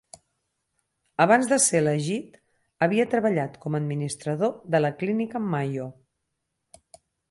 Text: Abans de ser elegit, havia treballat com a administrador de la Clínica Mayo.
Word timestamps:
Abans 1.25 1.49
de 1.51 1.59
ser 1.65 1.81
elegit, 1.81 2.41
havia 2.87 3.07
treballat 3.13 3.63
com 3.67 3.79
a 3.79 3.83
administrador 3.83 4.59
de 4.77 4.85
la 4.85 4.95
Clínica 5.05 5.47
Mayo. 5.55 5.91